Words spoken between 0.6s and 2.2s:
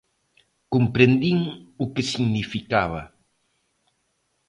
Comprendín o que